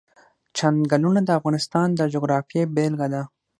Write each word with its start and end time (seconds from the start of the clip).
چنګلونه 0.57 1.19
د 1.23 1.29
افغانستان 1.39 1.87
د 1.95 2.01
جغرافیې 2.13 2.63
بېلګه 2.75 3.07
ده. 3.13 3.21